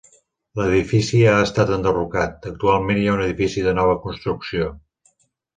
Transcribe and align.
L'edifici 0.59 1.19
ha 1.33 1.35
estat 1.49 1.73
enderrocat, 1.75 2.49
actualment 2.53 3.03
hi 3.03 3.07
ha 3.07 3.13
un 3.19 3.21
edifici 3.27 3.67
de 3.69 3.77
nova 3.81 3.97
construcció. 4.07 4.73